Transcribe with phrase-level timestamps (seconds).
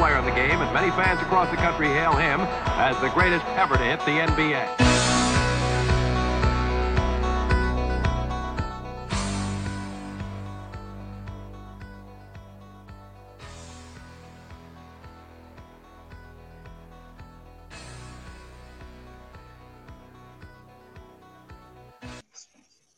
[0.00, 2.40] player in the game, and many fans across the country hail him
[2.80, 4.64] as the greatest ever to hit the NBA.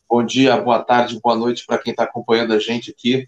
[0.09, 3.27] Bom dia, boa tarde, boa noite para quem está acompanhando a gente aqui.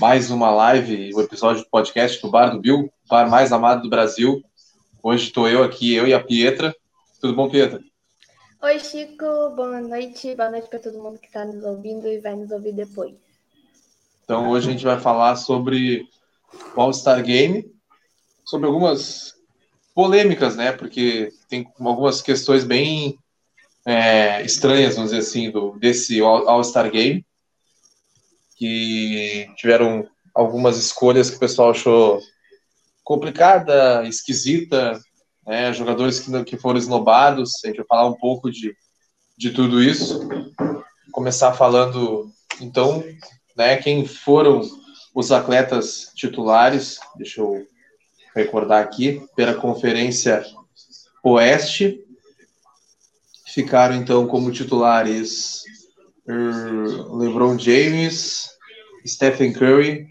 [0.00, 3.82] Mais uma live, o um episódio do podcast do Bar do Bill, bar mais amado
[3.82, 4.42] do Brasil.
[5.02, 6.74] Hoje estou eu aqui, eu e a Pietra.
[7.20, 7.80] Tudo bom, Pietra?
[8.62, 9.50] Oi, Chico.
[9.56, 10.34] Boa noite.
[10.34, 13.14] Boa noite para todo mundo que está nos ouvindo e vai nos ouvir depois.
[14.22, 16.06] Então, hoje a gente vai falar sobre
[16.76, 17.64] o All-Star Game,
[18.44, 19.34] sobre algumas
[19.94, 20.72] polêmicas, né?
[20.72, 23.18] Porque tem algumas questões bem
[23.86, 27.24] é, estranhas, vamos dizer assim, do, desse All-Star Game,
[28.56, 32.20] que tiveram algumas escolhas que o pessoal achou
[33.08, 35.00] complicada, esquisita,
[35.46, 38.76] né, jogadores que, que foram esnobados, a gente vai falar um pouco de,
[39.34, 40.28] de tudo isso.
[41.10, 43.02] Começar falando, então,
[43.56, 44.60] né, quem foram
[45.14, 47.66] os atletas titulares, deixa eu
[48.36, 50.44] recordar aqui, pela Conferência
[51.24, 52.04] Oeste,
[53.46, 55.62] Ficaram então como titulares
[56.28, 58.50] uh, LeBron James,
[59.06, 60.06] Stephen Curry,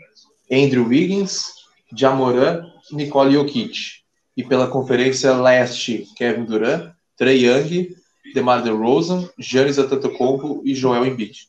[0.52, 1.46] Andrew Wiggins,
[1.96, 3.78] Jamoran, Nicole Jokic.
[4.36, 7.90] E pela Conferência Leste, Kevin Durant, Trey Young,
[8.34, 11.48] DeMar DeRozan, Giannis Antetokounmpo e Joel Embiid.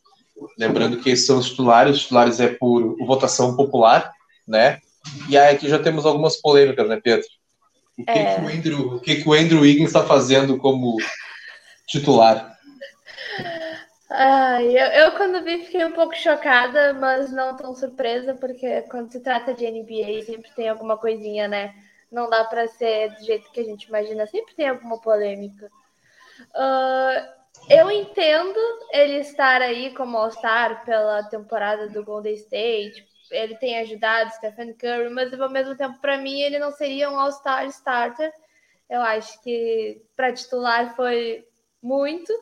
[0.59, 4.11] Lembrando que esses são os titulares, os titulares é por votação popular,
[4.47, 4.81] né?
[5.29, 7.27] E aí aqui já temos algumas polêmicas, né, Pedro?
[7.99, 8.35] O que, é...
[8.35, 10.97] que, o, Andrew, o, que, que o Andrew Wiggins está fazendo como
[11.87, 12.58] titular.
[14.11, 19.13] Ai, eu, eu, quando vi fiquei um pouco chocada, mas não tão surpresa, porque quando
[19.13, 21.75] se trata de NBA sempre tem alguma coisinha, né?
[22.11, 25.71] Não dá para ser do jeito que a gente imagina, sempre tem alguma polêmica.
[26.55, 27.39] Uh,
[27.69, 28.59] eu entendo
[28.93, 35.11] ele estar aí como All-Star pela temporada do Golden State, ele tem ajudado Stephen Curry,
[35.11, 38.33] mas ao mesmo tempo, para mim, ele não seria um All-Star starter.
[38.89, 41.47] Eu acho que para titular foi
[41.83, 42.33] muito,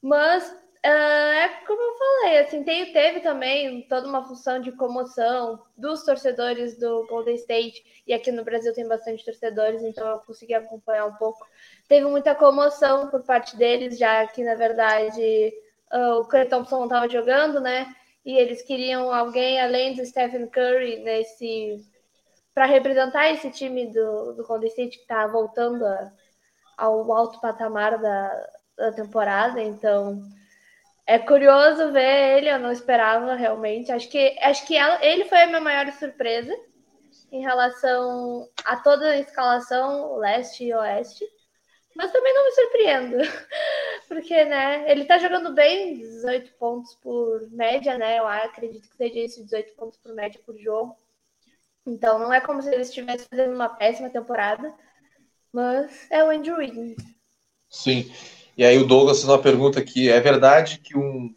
[0.00, 6.02] mas é como eu falei, assim, tem, teve também toda uma função de comoção dos
[6.04, 11.06] torcedores do Golden State, e aqui no Brasil tem bastante torcedores, então eu consegui acompanhar
[11.06, 11.46] um pouco.
[11.88, 15.52] Teve muita comoção por parte deles, já que, na verdade,
[15.92, 17.86] uh, o Clay Thompson estava jogando, né?
[18.24, 21.80] E eles queriam alguém além do Stephen Curry nesse
[22.54, 26.12] para representar esse time do, do Golden State que está voltando a,
[26.76, 30.22] ao alto patamar da, da temporada, então
[31.12, 33.92] é curioso ver ele, eu não esperava realmente.
[33.92, 36.54] Acho que acho que ela, ele foi a minha maior surpresa
[37.30, 41.22] em relação a toda a escalação leste e oeste.
[41.94, 43.16] Mas também não me surpreendo,
[44.08, 48.18] porque né, ele tá jogando bem, 18 pontos por média, né?
[48.18, 50.96] Eu acredito que seja isso, 18 pontos por média por jogo.
[51.84, 54.72] Então não é como se ele estivesse fazendo uma péssima temporada.
[55.52, 56.96] Mas é o Andrew Wiggins.
[57.68, 58.10] Sim.
[58.56, 60.08] E aí o Douglas fez uma pergunta aqui.
[60.10, 61.34] É verdade que um,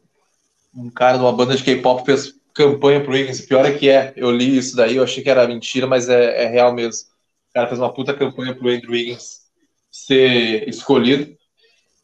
[0.76, 3.42] um cara de uma banda de K-pop fez campanha pro Wiggins?
[3.42, 4.14] Pior é que é.
[4.16, 7.08] Eu li isso daí, eu achei que era mentira, mas é, é real mesmo.
[7.50, 9.46] O cara fez uma puta campanha pro Andrew Wiggins
[9.92, 11.36] ser escolhido.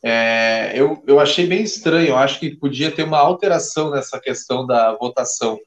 [0.03, 2.09] É, eu, eu achei bem estranho.
[2.09, 5.59] Eu acho que podia ter uma alteração nessa questão da votação.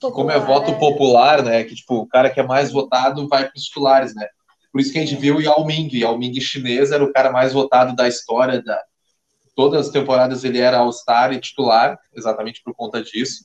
[0.00, 0.74] Popular, como é voto é.
[0.74, 1.64] popular, né?
[1.64, 4.26] Que tipo, o cara que é mais votado vai para os titulares, né?
[4.72, 5.88] Por isso que a gente viu o Yao Ming.
[5.92, 8.62] Yao Ming chinês era o cara mais votado da história.
[8.62, 8.82] Da...
[9.54, 13.44] Todas as temporadas ele era All-Star e titular, exatamente por conta disso.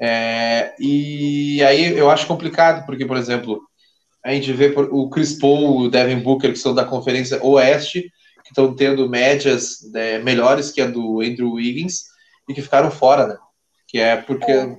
[0.00, 0.74] É...
[0.80, 3.60] e aí eu acho complicado, porque, por exemplo,
[4.24, 8.10] a gente vê o Chris Paul, o Devin Booker, que são da Conferência Oeste,
[8.42, 12.04] que estão tendo médias né, melhores que a do Andrew Wiggins
[12.48, 13.36] e que ficaram fora, né?
[13.86, 14.76] Que é porque é.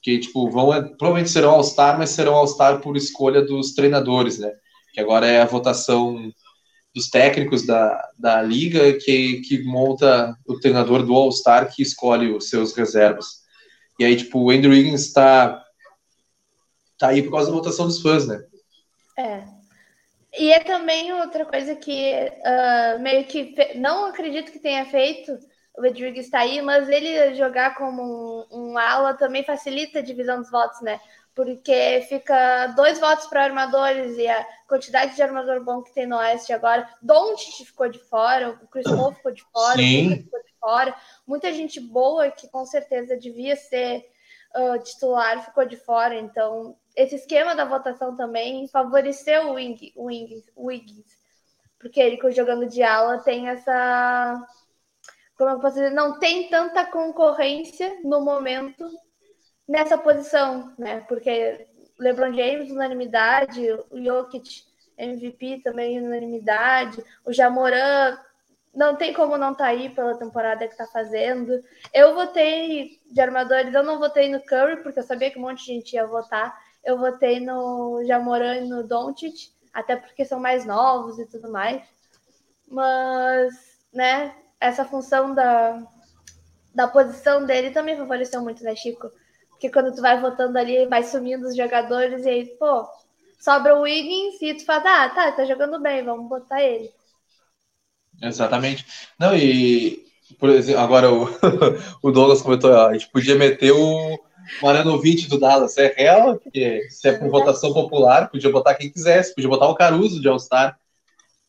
[0.00, 4.52] que tipo vão provavelmente serão All-Star, mas serão All-Star por escolha dos treinadores, né?
[4.92, 6.32] Que agora é a votação
[6.94, 12.48] dos técnicos da, da liga que, que monta o treinador do All-Star que escolhe os
[12.48, 13.40] seus reservas.
[13.98, 15.62] E aí, tipo, o Andrew Wiggins está
[16.98, 18.42] tá aí por causa da votação dos fãs, né?
[19.18, 19.44] É.
[20.38, 25.32] E é também outra coisa que uh, meio que não acredito que tenha feito
[25.76, 28.02] o Rodrigues está aí, mas ele jogar como
[28.50, 31.00] um, um ala também facilita a divisão dos votos, né?
[31.42, 36.18] Porque fica dois votos para armadores e a quantidade de armador bom que tem no
[36.18, 36.86] Oeste agora.
[37.00, 40.12] Doncic ficou de fora, o Chris Paul ficou de fora, Sim.
[40.12, 40.94] o ficou de fora.
[41.26, 44.04] Muita gente boa que com certeza devia ser
[44.54, 51.18] uh, titular ficou de fora, então esse esquema da votação também favoreceu o Wiggins, Wiggins
[51.78, 54.46] porque ele jogando de ala tem essa
[55.38, 58.86] como eu posso dizer, não tem tanta concorrência no momento
[59.70, 61.00] nessa posição, né?
[61.08, 61.64] Porque
[61.96, 64.64] LeBron James unanimidade, o Jokic
[64.98, 68.18] MVP também unanimidade, o Jamoran
[68.74, 71.62] não tem como não tá aí pela temporada que está fazendo.
[71.94, 75.60] Eu votei de armadores, eu não votei no Curry, porque eu sabia que um monte
[75.60, 76.52] de gente ia votar.
[76.84, 81.80] Eu votei no Jamoran e no Doncic, até porque são mais novos e tudo mais.
[82.68, 83.54] Mas,
[83.92, 85.80] né, essa função da,
[86.74, 89.10] da posição dele também favoreceu muito, né, Chico?
[89.60, 92.88] Porque quando tu vai votando ali, vai sumindo os jogadores e aí, pô,
[93.38, 96.90] sobra o Wiggins e tu fala, ah, tá, tá jogando bem, vamos botar ele.
[98.22, 98.86] Exatamente.
[99.18, 100.02] Não, e
[100.38, 101.28] por exemplo, agora o,
[102.02, 104.18] o Douglas comentou, ó, a gente podia meter o
[104.62, 109.34] Maranovic do Dallas, é real, porque se é por votação popular, podia botar quem quisesse,
[109.34, 110.74] podia botar o Caruso de All-Star,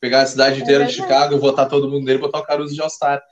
[0.01, 2.75] pegar a cidade é inteira é de Chicago, votar todo mundo nele, botar o Caruso
[2.75, 3.23] de All-Star.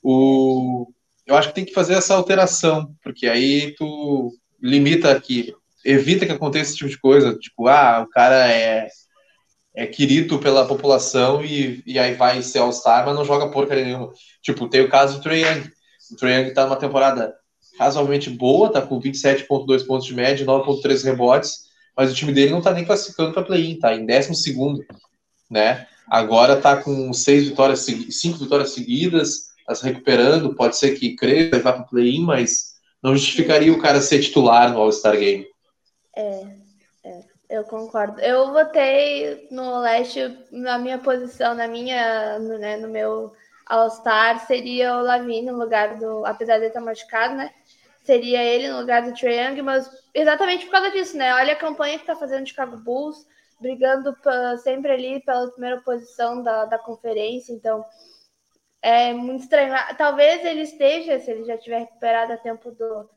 [0.00, 0.86] O...
[1.30, 5.54] Eu acho que tem que fazer essa alteração, porque aí tu limita aqui,
[5.84, 8.88] evita que aconteça esse tipo de coisa, tipo, ah, o cara é
[9.72, 14.12] é querido pela população e, e aí vai ser All-Star, mas não joga porcaria nenhuma.
[14.42, 15.70] Tipo, tem o caso do Trae Young.
[16.10, 17.32] O Trae Young tá numa temporada
[17.78, 22.60] razoavelmente boa, tá com 27,2 pontos de média, 9,3 rebotes, mas o time dele não
[22.60, 24.52] tá nem classificando para play-in, tá em 12
[25.48, 25.86] né?
[26.10, 31.60] Agora tá com seis vitórias, cinco vitórias seguidas, se recuperando, pode ser que cresça e
[31.60, 35.46] vá para play-in, mas não justificaria o cara ser titular no All-Star Game.
[36.16, 36.60] É,
[37.50, 38.20] eu concordo.
[38.20, 43.32] Eu votei no leste, na minha posição, na minha, no, né, no meu
[43.66, 46.24] All-Star, seria o Lavine no lugar do.
[46.24, 47.50] Apesar de estar machucado, né?
[48.04, 51.34] Seria ele no lugar do Trae Young, mas exatamente por causa disso, né?
[51.34, 53.26] Olha a campanha que está fazendo o Chicago Bulls,
[53.60, 57.84] brigando pra, sempre ali pela primeira posição da, da conferência, então
[58.82, 59.74] é muito estranho.
[59.96, 63.08] Talvez ele esteja, se ele já tiver recuperado a tempo do,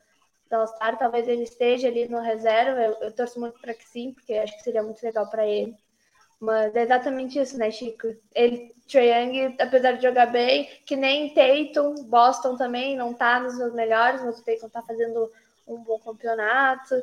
[0.50, 2.80] do All-Star, talvez ele esteja ali no reserva.
[2.80, 5.74] Eu, eu torço muito para que sim, porque acho que seria muito legal para ele.
[6.40, 8.08] Mas é exatamente isso, né, Chico?
[8.34, 13.56] Ele, Trae Young, apesar de jogar bem, que nem Tatum, Boston também não tá nos
[13.56, 15.32] seus melhores, mas o Tatum tá fazendo
[15.66, 17.02] um bom campeonato.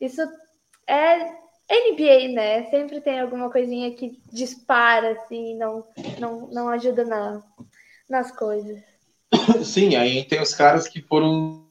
[0.00, 0.22] Isso
[0.86, 1.36] é
[1.70, 2.70] NBA, né?
[2.70, 5.84] Sempre tem alguma coisinha que dispara, assim, não,
[6.18, 7.42] não, não ajuda na,
[8.08, 8.80] nas coisas.
[9.64, 11.66] Sim, aí tem os caras que foram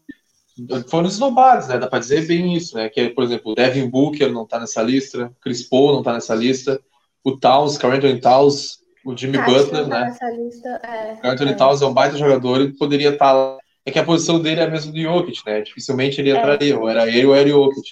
[0.89, 1.77] foram esnobados, né?
[1.77, 2.89] Dá para dizer bem isso, né?
[2.89, 6.33] Que, por exemplo, o Devin Booker não tá nessa lista, Chris Paul não tá nessa
[6.33, 6.81] lista,
[7.23, 10.17] o Towns, Carl Anthony Towns, o Jimmy Butler, tá né?
[10.37, 11.55] Lista, é, Carl Anthony é.
[11.55, 13.57] Towns é um baita jogador e poderia estar tá lá.
[13.85, 15.61] É que a posição dele é a mesma do Jokic, né?
[15.61, 16.37] Dificilmente ele é.
[16.37, 16.77] entraria, é.
[16.77, 17.91] ou era ele ou era o Jokic.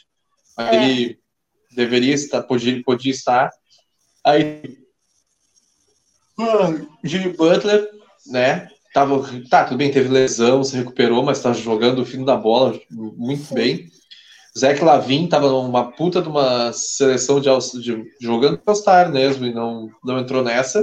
[0.57, 0.75] Mas é.
[0.75, 1.19] ele
[1.73, 3.51] deveria estar, podia, podia estar.
[4.23, 4.77] Aí,
[7.03, 7.89] Jimmy Butler,
[8.27, 8.67] né?
[8.93, 12.79] Tava, tá, tudo bem, teve lesão, se recuperou, mas tá jogando o fim da bola
[12.89, 13.89] muito bem.
[14.57, 17.49] Zach Lavin tava numa puta de uma seleção de,
[17.81, 20.81] de jogando All-Star mesmo e não, não entrou nessa.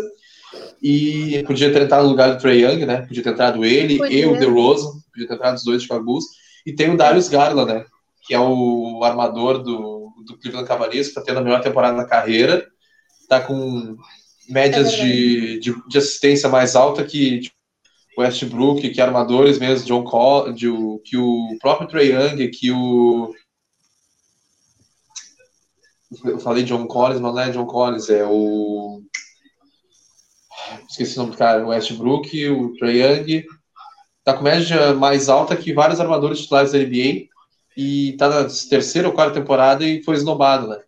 [0.83, 3.03] E podia ter entrado no lugar do Trey Young, né?
[3.03, 4.21] Podia ter entrado ele podia.
[4.21, 6.25] e o DeRozan, podia ter entrado os dois de Bulls.
[6.67, 7.85] E tem o Darius Garland, né?
[8.27, 12.05] Que é o armador do, do Cleveland Cavaliers, que tá tendo a melhor temporada da
[12.05, 12.67] carreira.
[13.27, 13.97] Tá com
[14.53, 17.57] médias é de, de, de, assistência mais alta que tipo,
[18.19, 20.69] Westbrook, que armadores mesmo, John Col de,
[21.05, 23.35] que o próprio Trey Young, que o.
[26.25, 29.03] Eu falei John Collins, mas não é John Collins, é o.
[30.89, 33.45] Esqueci o nome do cara, o Westbrook, o Trey Young.
[34.23, 37.27] Tá com média mais alta que vários armadores titulares da NBA
[37.77, 40.79] e tá na terceira ou quarta temporada e foi esnobado, né?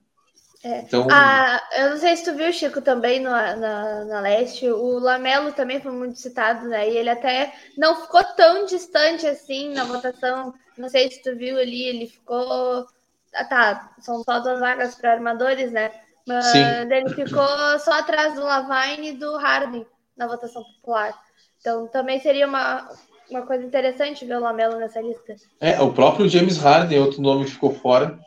[0.65, 0.79] É.
[0.79, 1.07] Então...
[1.11, 5.53] Ah, eu não sei se tu viu, Chico, também no, na, na Leste, o Lamelo
[5.53, 6.89] também foi muito citado, né?
[6.89, 10.55] E ele até não ficou tão distante assim na votação.
[10.79, 12.87] Não sei se tu viu ali, ele ficou.
[13.35, 15.91] Ah, tá, são só duas vagas para armadores, né?
[16.27, 16.65] Mas Sim.
[16.91, 17.47] ele ficou
[17.81, 21.13] só atrás do Lavine e do Harden na votação popular.
[21.61, 22.89] Então também seria uma,
[23.29, 25.35] uma coisa interessante ver o Lamelo nessa lista.
[25.61, 28.19] É, o próprio James Harden, outro nome que ficou fora.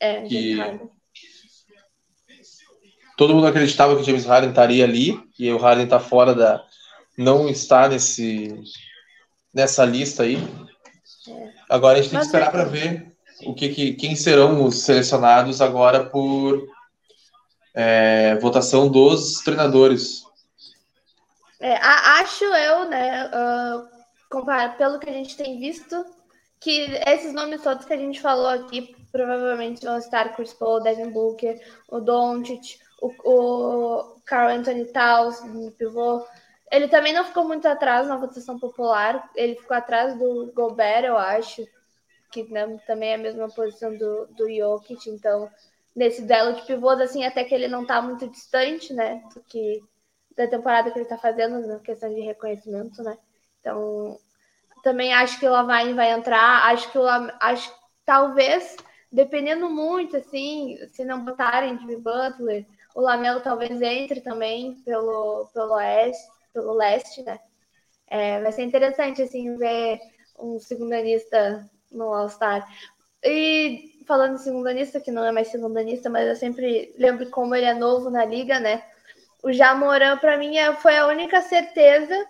[0.00, 0.56] É, que...
[0.56, 0.97] James Harden
[3.18, 6.64] todo mundo acreditava que o James Harden estaria ali e o Harden está fora da
[7.16, 8.54] não está nesse
[9.52, 10.36] nessa lista aí.
[11.28, 11.52] É.
[11.68, 13.12] Agora a gente tem que esperar para ver
[13.44, 16.64] o que, que, quem serão os selecionados agora por
[17.74, 20.22] é, votação dos treinadores.
[21.60, 26.04] É, acho eu, né, uh, pelo que a gente tem visto,
[26.60, 31.10] que esses nomes todos que a gente falou aqui provavelmente vão estar Chris Paul, Devin
[31.10, 36.26] Booker, o Doncic, o, o Carl Anthony Towns no pivô.
[36.70, 41.16] Ele também não ficou muito atrás na votação popular, ele ficou atrás do Gobert, eu
[41.16, 41.66] acho,
[42.30, 45.50] que né, também é a mesma posição do, do Jokic, então
[45.96, 49.82] nesse duelo de pivôs, assim, até que ele não tá muito distante, né, do que
[50.36, 53.16] da temporada que ele tá fazendo na questão de reconhecimento, né,
[53.60, 54.18] então
[54.82, 57.74] também acho que o Lavine vai entrar, acho que o acho
[58.04, 58.76] talvez
[59.10, 62.66] dependendo muito, assim, se não botarem Jimmy Butler,
[62.98, 67.38] o Lamelo talvez entre também pelo, pelo oeste, pelo leste, né?
[68.08, 70.00] É, vai ser interessante, assim, ver
[70.36, 72.68] um segundanista no All-Star.
[73.22, 77.66] E falando em segundanista, que não é mais segundanista, mas eu sempre lembro como ele
[77.66, 78.84] é novo na liga, né?
[79.44, 82.26] O Jamoran, para mim, é, foi a única certeza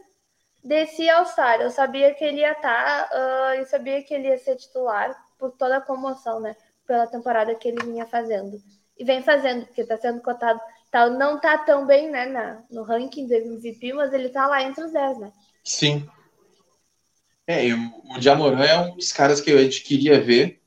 [0.63, 1.63] desse All-Star.
[1.63, 5.17] Eu sabia que ele ia estar, tá, uh, eu sabia que ele ia ser titular
[5.39, 6.55] por toda a comoção, né?
[6.89, 8.61] pela temporada que ele vinha fazendo.
[8.99, 10.61] E vem fazendo, porque está sendo cotado.
[10.91, 14.63] Tá, não está tão bem né, na, no ranking do MVP, mas ele está lá
[14.63, 15.33] entre os 10, né?
[15.63, 16.09] Sim.
[17.47, 20.61] É, o, o Jamoran é um dos caras que a gente queria ver,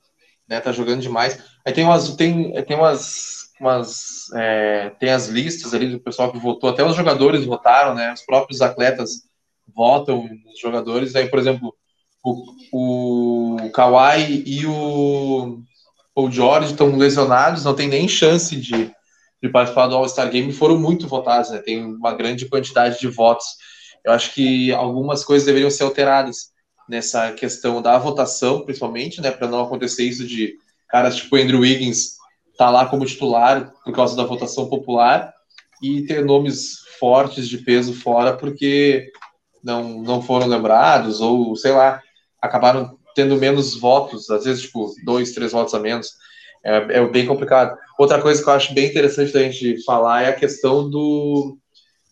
[0.48, 0.60] né?
[0.60, 1.40] Tá jogando demais.
[1.66, 6.40] Aí tem umas, tem, tem umas, umas é, tem as listas ali do pessoal que
[6.40, 8.14] votou, até os jogadores votaram, né?
[8.14, 9.30] Os próprios atletas
[9.68, 11.16] votam nos jogadores.
[11.16, 11.76] Aí, por exemplo,
[12.24, 15.62] o, o Kawhi e o
[16.14, 18.92] Paul George estão lesionados, não tem nem chance de,
[19.42, 21.60] de participar do All-Star Game, foram muito votados, né?
[21.60, 23.46] Tem uma grande quantidade de votos.
[24.04, 26.52] Eu acho que algumas coisas deveriam ser alteradas
[26.90, 29.32] nessa questão da votação, principalmente, né?
[29.32, 30.56] Para não acontecer isso de
[30.90, 32.18] caras tipo Andrew Wiggins
[32.58, 35.34] tá lá como titular por causa da votação popular
[35.82, 39.10] e ter nomes fortes de peso fora porque
[39.64, 42.02] não, não foram lembrados ou, sei lá,
[42.42, 46.14] acabaram tendo menos votos, às vezes, tipo, dois, três votos a menos.
[46.64, 47.78] É, é bem complicado.
[47.98, 51.58] Outra coisa que eu acho bem interessante da gente falar é a questão do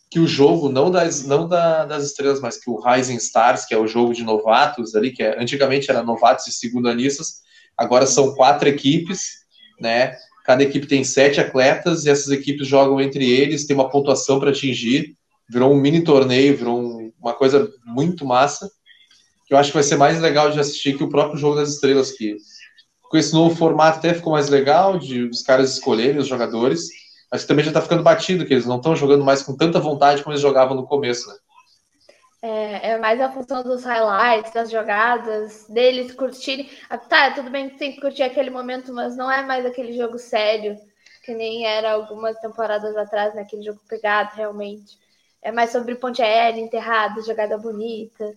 [0.10, 3.76] que o jogo, não das, não da, das estrelas, mas que o Rising Stars, que
[3.76, 7.42] é o jogo de novatos ali, que é, antigamente era novatos e segundanistas,
[7.78, 9.46] agora são quatro equipes,
[9.80, 10.16] né?
[10.46, 14.50] Cada equipe tem sete atletas e essas equipes jogam entre eles, tem uma pontuação para
[14.50, 15.16] atingir,
[15.48, 18.68] virou um mini torneio, virou um, uma coisa muito massa
[19.50, 21.70] que eu acho que vai ser mais legal de assistir que o próprio Jogo das
[21.70, 22.38] Estrelas, que
[23.02, 26.88] com esse novo formato até ficou mais legal de os caras escolherem os jogadores,
[27.32, 30.22] mas também já está ficando batido, que eles não estão jogando mais com tanta vontade
[30.22, 31.36] como eles jogavam no começo, né?
[32.44, 36.70] É, é, mais a função dos highlights, das jogadas, deles curtirem.
[36.88, 39.94] Ah, tá, tudo bem que tem que curtir aquele momento, mas não é mais aquele
[39.94, 40.78] jogo sério,
[41.26, 44.96] que nem era algumas temporadas atrás, naquele né, jogo pegado, realmente.
[45.42, 48.32] É mais sobre ponte aérea, enterrada, jogada bonita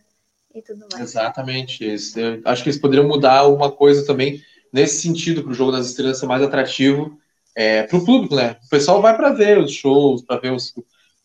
[0.54, 1.10] e tudo mais.
[1.10, 1.84] Exatamente.
[1.84, 2.18] Isso.
[2.18, 4.42] Eu acho que eles poderiam mudar alguma coisa também
[4.72, 7.18] nesse sentido, para o jogo das estrelas ser mais atrativo
[7.54, 8.56] é, para o público, né?
[8.64, 10.72] O pessoal vai para ver os shows, para ver os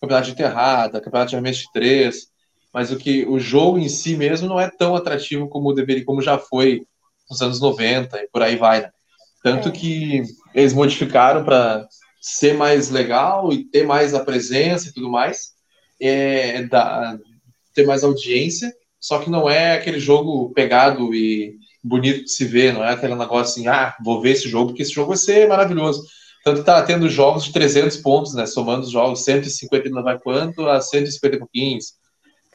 [0.02, 2.28] campeonatos de enterrada, campeonato de arremesso de três,
[2.74, 6.22] mas o que o jogo em si mesmo não é tão atrativo como deveria, como
[6.22, 6.86] já foi
[7.30, 8.92] nos anos 90 e por aí vai, né?
[9.42, 9.72] Tanto é.
[9.72, 11.88] que eles modificaram para
[12.20, 15.54] ser mais legal e ter mais a presença e tudo mais,
[16.02, 17.18] é, da,
[17.74, 18.74] ter mais audiência
[19.08, 23.16] só que não é aquele jogo pegado e bonito de se ver, não é aquele
[23.16, 26.04] negócio assim, ah, vou ver esse jogo, porque esse jogo vai ser maravilhoso.
[26.44, 30.20] Tanto que tá tendo jogos de 300 pontos, né, somando os jogos, 150 não vai
[30.20, 31.94] quanto a 150 pouquinhos.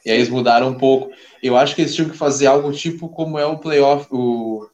[0.05, 1.09] E aí eles mudaram um pouco.
[1.41, 4.67] Eu acho que eles tinham que fazer algo tipo como é o playoff o,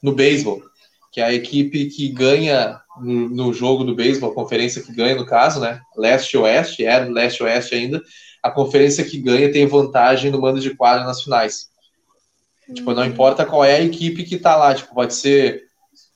[0.00, 0.62] no beisebol,
[1.10, 5.16] que é a equipe que ganha no, no jogo do beisebol, a conferência que ganha
[5.16, 8.00] no caso, né, leste-oeste, é leste-oeste ainda,
[8.42, 11.70] a conferência que ganha tem vantagem no mando de quadra nas finais.
[12.68, 12.74] Hum.
[12.74, 15.64] Tipo, não importa qual é a equipe que tá lá, tipo, pode ser.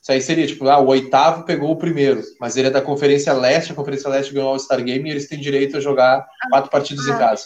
[0.01, 3.33] Isso aí seria, tipo, ah, o oitavo pegou o primeiro, mas ele é da Conferência
[3.33, 6.71] Leste, a Conferência Leste ganhou o All-Star Game e eles têm direito a jogar quatro
[6.71, 7.11] partidas ah.
[7.11, 7.45] em casa.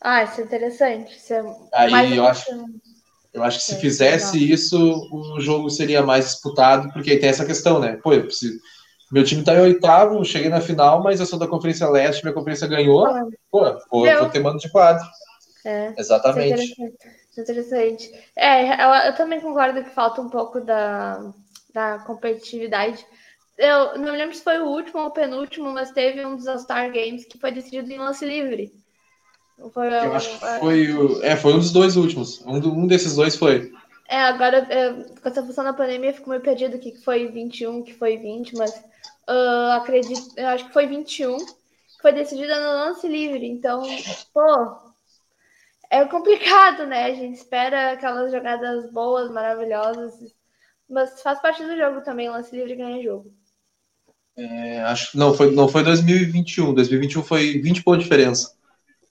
[0.00, 1.16] Ah, isso é interessante.
[1.16, 1.42] Isso é
[1.72, 2.44] aí eu acho,
[3.32, 4.54] eu acho que se fizesse legal.
[4.54, 7.98] isso, o jogo seria mais disputado, porque aí tem essa questão, né?
[8.02, 8.58] Pô, eu preciso
[9.10, 12.34] meu time tá em oitavo, cheguei na final, mas eu sou da Conferência Leste, minha
[12.34, 13.06] conferência ganhou.
[13.50, 15.04] Pô, vou, vou ter mando de quadro.
[15.64, 16.62] É, Exatamente.
[16.62, 18.12] Isso é interessante.
[18.36, 18.80] É, interessante.
[18.80, 21.32] é eu, eu, também concordo que falta um pouco da,
[21.74, 23.04] da competitividade.
[23.58, 26.46] Eu não me lembro se foi o último ou o penúltimo, mas teve um dos
[26.46, 28.72] All-Star Games que foi decidido em lance livre.
[29.74, 32.40] Foi, eu acho que foi, o, é, foi um dos dois últimos.
[32.46, 33.70] Um, um desses dois foi.
[34.08, 34.66] É, agora,
[35.22, 38.56] com essa função da pandemia, eu fico meio perdido que foi 21, que foi 20,
[38.56, 38.82] mas
[39.30, 41.36] uh, acredito, eu acho que foi 21,
[42.02, 43.46] foi decidida no lance livre.
[43.46, 43.82] Então,
[44.34, 44.90] pô,
[45.90, 47.04] é complicado, né?
[47.04, 50.14] A gente espera aquelas jogadas boas, maravilhosas,
[50.88, 53.32] mas faz parte do jogo também, lance livre ganha jogo.
[54.36, 58.54] É, acho não foi não foi 2021, 2021 foi 20 pontos de diferença.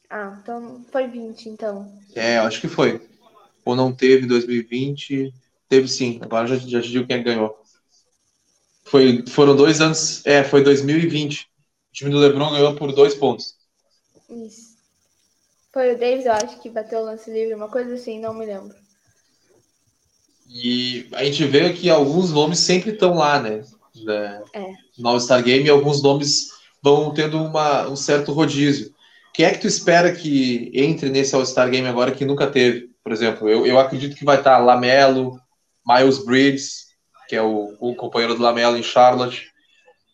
[0.10, 1.88] Ah, então foi 20, então.
[2.16, 3.08] É, acho que foi.
[3.64, 5.32] Ou não teve 2020,
[5.68, 6.20] teve sim.
[6.22, 7.60] Agora já já te digo quem ganhou.
[8.90, 11.42] Foi, foram dois anos, é, foi 2020.
[11.42, 13.54] O time do LeBron ganhou por dois pontos.
[14.30, 14.70] Isso.
[15.72, 18.48] Foi o Davis, eu acho, que bateu o lance livre, uma coisa assim, não me
[18.48, 18.76] lembro.
[20.48, 23.64] E a gente vê que alguns nomes sempre estão lá, né?
[24.54, 24.74] É.
[24.98, 26.50] No All-Star Game, e alguns nomes
[26.82, 28.92] vão tendo uma, um certo rodízio.
[29.36, 32.90] Quem é que tu espera que entre nesse All-Star Game agora que nunca teve?
[33.04, 35.40] Por exemplo, eu, eu acredito que vai estar Lamelo,
[35.86, 36.89] Miles Bridges,
[37.30, 39.54] que é o, o companheiro do Lamelo em Charlotte.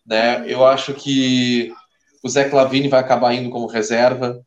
[0.06, 0.44] Né?
[0.52, 1.74] Eu acho que
[2.22, 4.42] o Zé Clavini vai acabar indo como reserva.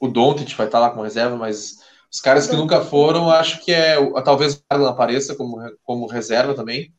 [0.00, 3.72] O Doncic vai estar lá como reserva, mas os caras que nunca foram, acho que
[3.72, 3.96] é.
[4.22, 6.94] Talvez o Garland apareça como, como reserva também.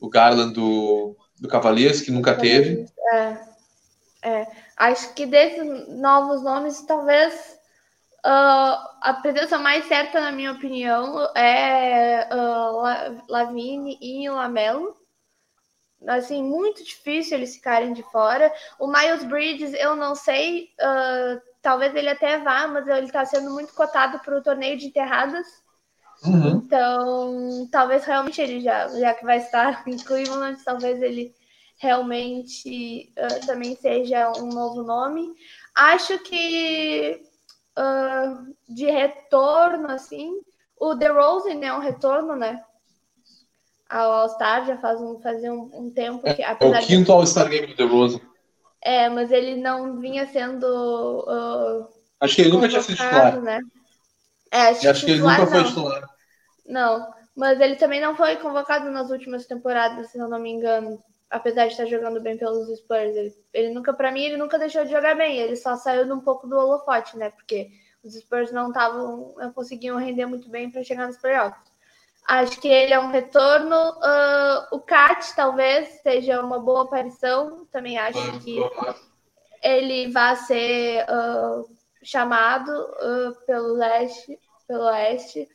[0.00, 2.86] O Garland do, do Cavaliers, que nunca teve.
[3.12, 3.36] É,
[4.22, 4.46] é.
[4.74, 7.55] Acho que desses novos nomes, talvez
[8.26, 14.96] Uh, a presença mais certa, na minha opinião, é uh, Lavine e Lamelo.
[16.08, 18.52] Assim, muito difícil eles ficarem de fora.
[18.80, 23.48] O Miles Bridges, eu não sei, uh, talvez ele até vá, mas ele está sendo
[23.50, 25.46] muito cotado para o torneio de enterradas.
[26.24, 26.48] Uhum.
[26.48, 31.32] Então, talvez realmente ele já, já que vai estar em Cleveland, talvez ele
[31.78, 35.32] realmente uh, também seja um novo nome.
[35.76, 37.24] Acho que
[37.78, 40.32] uh, de retorno, assim,
[40.78, 42.62] o The Rose é um retorno, né?
[43.88, 46.42] Ao All-Star já faz um, fazia um, um tempo que.
[46.42, 47.10] É, é o quinto de...
[47.12, 48.20] All-Star Game do The Rose.
[48.82, 50.64] É, mas ele não vinha sendo.
[50.64, 51.88] Uh,
[52.20, 53.40] acho que ele nunca tinha sido titular.
[53.40, 53.60] Né?
[54.50, 56.08] É, acho, acho que ele nunca foi titular.
[56.66, 61.00] Não, mas ele também não foi convocado nas últimas temporadas, se eu não me engano
[61.30, 64.84] apesar de estar jogando bem pelos Spurs, ele, ele nunca, para mim, ele nunca deixou
[64.84, 65.38] de jogar bem.
[65.38, 67.30] Ele só saiu um pouco do holofote, né?
[67.30, 67.70] Porque
[68.02, 71.66] os Spurs não estavam, não conseguiam render muito bem para chegar nos playoffs.
[72.26, 73.76] Acho que ele é um retorno.
[73.76, 77.66] Uh, o Cat talvez seja uma boa aparição.
[77.66, 78.58] Também acho que
[79.62, 81.68] ele vai ser uh,
[82.02, 85.48] chamado uh, pelo leste, pelo oeste.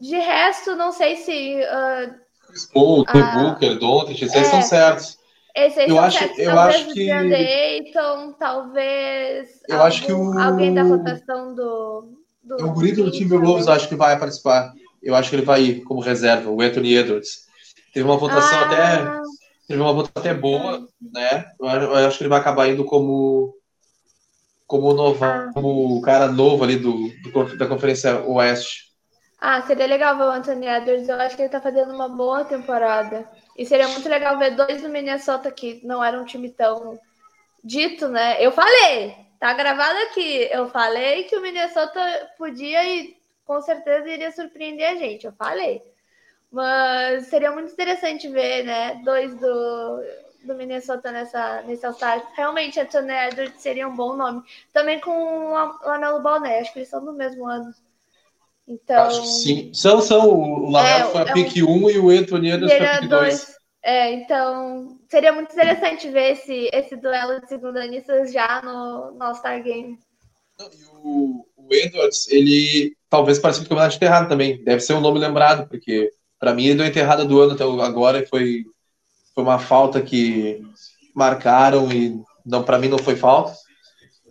[0.00, 2.25] De resto, não sei se Chris
[2.64, 5.18] Paul, ah, Booker, Doncic, esses é, estão certos.
[5.54, 6.38] Esses eu acho, certos.
[6.38, 10.38] Eu acho que Dayton, talvez eu algum, acho que o...
[10.38, 14.72] alguém da rotação do, do é o guri do Timberwolves acho que vai participar.
[15.02, 17.46] Eu acho que ele vai ir como reserva, o Anthony Edwards.
[17.92, 18.62] Teve uma votação ah.
[18.62, 19.22] até
[19.66, 21.46] teve uma votação até boa, né?
[21.58, 23.54] Eu acho que ele vai acabar indo como
[24.66, 25.50] como novo, ah.
[25.54, 28.85] como cara novo ali do, do da Conferência Oeste.
[29.48, 31.08] Ah, seria legal ver o Anthony Edwards.
[31.08, 33.30] Eu acho que ele tá fazendo uma boa temporada.
[33.56, 36.98] E seria muito legal ver dois do Minnesota que não era um time tão
[37.62, 38.44] dito, né?
[38.44, 40.48] Eu falei, tá gravado aqui.
[40.50, 42.00] Eu falei que o Minnesota
[42.36, 45.26] podia e com certeza iria surpreender a gente.
[45.26, 45.80] Eu falei.
[46.50, 49.00] Mas seria muito interessante ver, né?
[49.04, 50.02] Dois do,
[50.42, 52.32] do Minnesota nessa, nesse All-Star.
[52.36, 54.42] Realmente, Anthony Edwards seria um bom nome.
[54.72, 56.58] Também com o Lamelo Ball, né?
[56.58, 57.72] Acho que eles são do mesmo ano.
[58.68, 59.04] Então.
[59.04, 59.70] Acho que sim.
[59.72, 60.28] São, são.
[60.28, 62.98] O Lamelo é, foi a é pick 1 um, e o Anthony Edwards foi a
[62.98, 63.56] pick 2.
[63.84, 69.62] É, então seria muito interessante ver esse, esse duelo de segunda-anistas já no, no All-Star
[69.62, 69.96] Game.
[70.58, 74.62] E o, o Edwards, ele talvez participe do campeonato de enterrado também.
[74.64, 78.20] Deve ser um nome lembrado, porque para mim ele deu enterrada do ano até agora
[78.20, 78.64] e foi,
[79.32, 80.60] foi uma falta que
[81.14, 83.54] marcaram e não para mim não foi falta.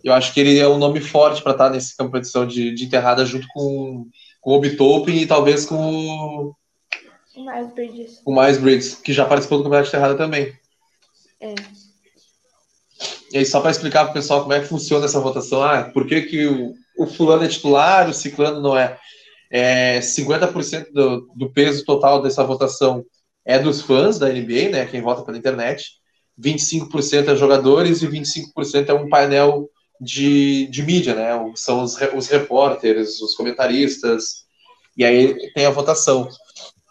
[0.04, 3.24] Eu acho que ele é um nome forte para estar nessa competição de, de enterrada
[3.24, 4.06] junto com
[4.46, 6.54] com o Obitopin e talvez com o.
[7.34, 8.22] O Miles Bridges.
[8.24, 10.56] O Miles Bridges, que já participou do Campeonato de Terrada também.
[11.40, 11.54] É.
[13.32, 15.90] E aí, só para explicar para o pessoal como é que funciona essa votação, ah,
[15.92, 18.96] por que, que o, o fulano é titular, o ciclano não é?
[19.50, 23.04] é 50% do, do peso total dessa votação
[23.44, 25.90] é dos fãs da NBA, né, quem vota pela internet,
[26.40, 29.68] 25% é jogadores e 25% é um painel
[30.00, 31.30] de, de mídia, né?
[31.54, 34.46] São os, os repórteres, os comentaristas,
[34.96, 36.28] e aí tem a votação.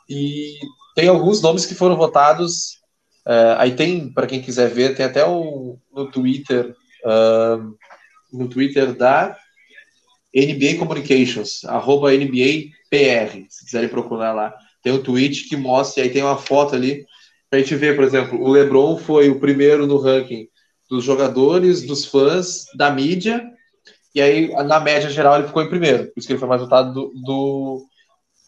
[0.09, 0.57] E
[0.95, 2.79] tem alguns nomes que foram votados.
[3.25, 7.75] Uh, aí tem, para quem quiser ver, tem até um, no Twitter, uh,
[8.31, 9.35] no Twitter da
[10.35, 14.53] NBA Communications, arroba NBAPR, se quiserem procurar lá.
[14.83, 17.05] Tem um tweet que mostra, e aí tem uma foto ali,
[17.49, 20.47] para a gente ver, por exemplo, o LeBron foi o primeiro no ranking
[20.89, 23.43] dos jogadores, dos fãs, da mídia
[24.13, 26.05] E aí, na média geral, ele ficou em primeiro.
[26.07, 27.85] Por isso que ele foi mais votado do, do,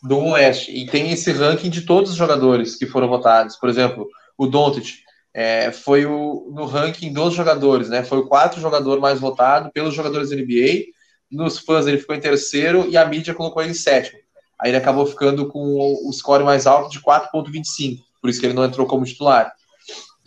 [0.04, 0.72] do Oeste.
[0.72, 3.56] E tem esse ranking de todos os jogadores que foram votados.
[3.58, 5.00] Por exemplo, o Doncic
[5.34, 8.04] é, foi o, no ranking dos jogadores, né?
[8.04, 10.86] Foi o quarto jogador mais votado pelos jogadores da NBA.
[11.30, 14.20] Nos fãs ele ficou em terceiro e a mídia colocou ele em sétimo.
[14.60, 15.60] Aí ele acabou ficando com
[16.08, 19.54] o score mais alto de 4.25, por isso que ele não entrou como titular.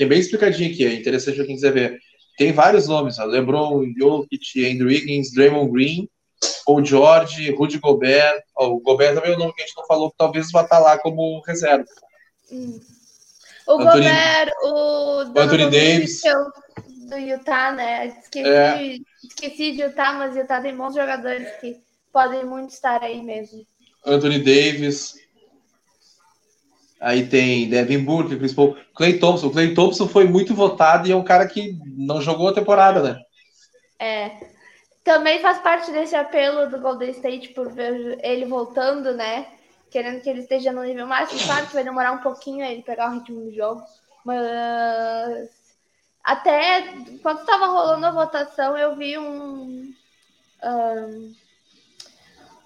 [0.00, 1.98] Tem bem explicadinho aqui, é interessante quem quiser ver.
[2.38, 6.08] Tem vários nomes, ó, LeBron, Jokic, Andrew Wiggins, Draymond Green,
[6.64, 8.42] Paul George, Rudy Gobert.
[8.56, 10.62] Ó, o Gobert também é o nome que a gente não falou, que talvez vá
[10.62, 11.84] estar lá como reserva.
[12.50, 12.80] Hum.
[13.68, 16.22] O Anthony, Gobert, o Anthony Davis.
[17.10, 18.06] Do Utah, né?
[18.06, 18.96] Esqueci, é.
[19.22, 21.76] esqueci de Utah, mas Utah tem bons jogadores que
[22.10, 23.66] podem muito estar aí mesmo.
[24.06, 25.19] Anthony Davis.
[27.00, 29.46] Aí tem Devin Booker, Chris Paul, Clay Thompson.
[29.46, 33.02] O Clay Thompson foi muito votado e é um cara que não jogou a temporada,
[33.02, 33.22] né?
[33.98, 34.30] É.
[35.02, 39.46] Também faz parte desse apelo do Golden State por ver ele voltando, né?
[39.90, 41.40] Querendo que ele esteja no nível máximo.
[41.42, 43.82] Claro que vai demorar um pouquinho ele pegar o ritmo do jogo.
[44.22, 45.48] Mas
[46.22, 46.82] até
[47.22, 49.92] quando estava rolando a votação, eu vi um,
[50.62, 51.34] um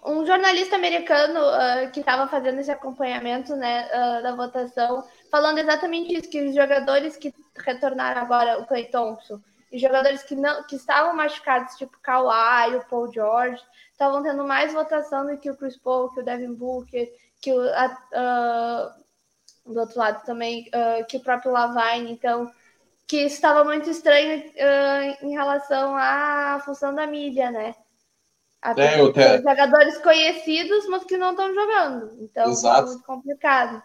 [0.04, 6.14] um jornalista americano uh, que estava fazendo esse acompanhamento né, uh, da votação, falando exatamente
[6.14, 9.40] isso, que os jogadores que retornaram agora, o Clay Thompson,
[9.72, 14.74] e jogadores que, não, que estavam machucados, tipo Kawhi, o Paul George, estavam tendo mais
[14.74, 18.92] votação do que o Chris Paul, que o Devin Booker, que o, uh,
[19.72, 20.70] do outro lado também,
[21.08, 22.52] que o próprio Lavine, então,
[23.06, 24.44] que estava muito estranho
[25.22, 27.74] em relação à função da mídia, né?
[28.64, 29.42] Até é, te...
[29.42, 32.16] jogadores conhecidos, mas que não estão jogando.
[32.18, 32.88] Então Exato.
[32.88, 33.82] é muito complicado.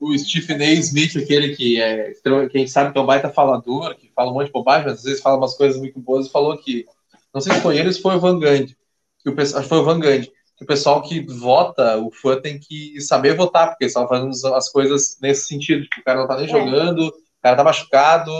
[0.00, 0.72] O Stephen A.
[0.72, 2.12] Smith, aquele que é,
[2.50, 5.04] quem sabe que é um baita falador, que fala um monte de bobagem, mas às
[5.04, 6.84] vezes fala umas coisas muito boas, e falou que,
[7.32, 8.76] não sei se foi ele ou se foi o Van Gundy,
[9.22, 12.10] que o pessoal, acho que foi o Van Gundy, que o pessoal que vota, o
[12.10, 16.04] fã tem que saber votar, porque eles estão fazendo as coisas nesse sentido, que o
[16.04, 16.48] cara não tá nem é.
[16.48, 18.32] jogando, o cara tá machucado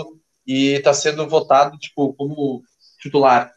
[0.45, 2.61] e tá sendo votado, tipo, como
[2.99, 3.54] titular.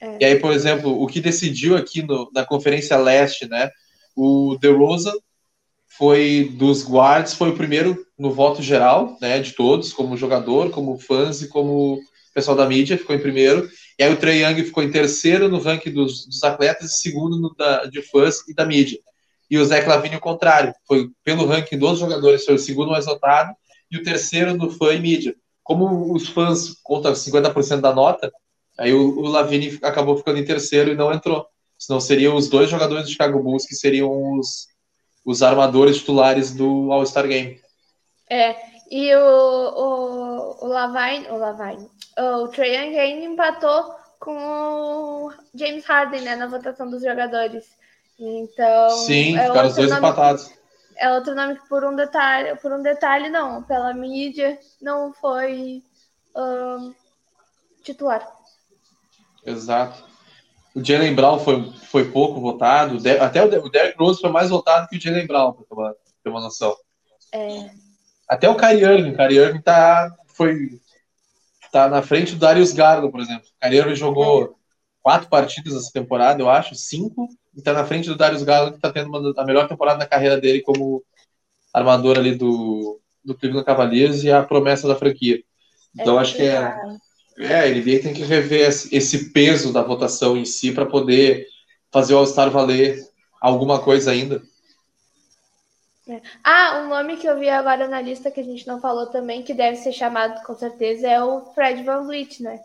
[0.00, 0.18] É.
[0.20, 3.70] E aí, por exemplo, o que decidiu aqui no, na Conferência Leste, né?
[4.16, 5.14] O DeRozan
[5.98, 9.38] foi dos guards, foi o primeiro no voto geral, né?
[9.40, 12.00] De todos, como jogador, como fãs e como
[12.32, 13.68] pessoal da mídia, ficou em primeiro.
[13.98, 17.38] E aí o Trey Young ficou em terceiro no ranking dos, dos atletas e segundo
[17.38, 18.98] no da, de fãs e da mídia.
[19.50, 23.04] E o Zé Clavini o contrário, foi pelo ranking dos jogadores, foi o segundo mais
[23.04, 23.52] votado
[23.90, 25.34] e o terceiro no fã e mídia.
[25.62, 28.32] Como os fãs contam 50% da nota,
[28.80, 31.46] Aí o, o Lavini acabou ficando em terceiro e não entrou.
[31.78, 34.68] Senão seriam os dois jogadores do Chicago Bulls que seriam os,
[35.24, 37.60] os armadores titulares do All-Star Game.
[38.30, 38.56] É,
[38.90, 41.88] e o, o, o Lavine, o Lavine,
[42.18, 47.64] o Trae Young ainda empatou com o James Harden, né, na votação dos jogadores.
[48.18, 50.50] Então, Sim, é ficaram os dois empatados.
[50.96, 55.82] É outro nome que por um detalhe, por um detalhe não, pela mídia não foi
[56.36, 56.94] um,
[57.82, 58.39] titular.
[59.50, 60.04] Exato.
[60.74, 62.98] O Jalen Brown foi, foi pouco votado.
[63.20, 66.76] Até o Derrick Rose foi mais votado que o Jalen Brown, para ter uma noção.
[67.32, 67.70] É.
[68.28, 69.10] Até o Kyrie Irving.
[69.10, 70.80] O Kyrie Irving tá, foi,
[71.72, 73.42] tá na frente do Darius Garland, por exemplo.
[73.44, 74.48] O Kyrie Irving jogou é.
[75.02, 77.28] quatro partidas essa temporada, eu acho, cinco.
[77.56, 80.06] E tá na frente do Darius Garland, que tá tendo uma, a melhor temporada da
[80.06, 81.02] carreira dele como
[81.74, 85.42] armador ali do, do Cleveland Cavaliers e a promessa da franquia.
[85.98, 86.76] Então é acho que é é,
[87.46, 91.46] a NBA tem que rever esse peso da votação em si para poder
[91.90, 93.02] fazer o All-Star valer
[93.40, 94.42] alguma coisa ainda.
[96.08, 96.20] É.
[96.42, 99.42] Ah, um nome que eu vi agora na lista que a gente não falou também,
[99.42, 102.60] que deve ser chamado com certeza, é o Fred Van Vliet, né?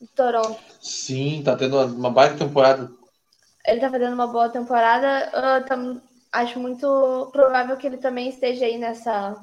[0.00, 0.60] Do Toronto.
[0.80, 2.90] Sim, tá tendo uma baita temporada.
[3.66, 5.30] Ele tá fazendo uma boa temporada.
[5.30, 9.36] Uh, tam, acho muito provável que ele também esteja aí nessa,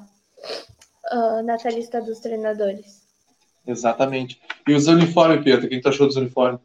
[1.12, 2.97] uh, nessa lista dos treinadores.
[3.68, 4.40] Exatamente.
[4.66, 5.66] E os uniformes, Pedro?
[5.66, 6.60] O que tu achou dos uniformes?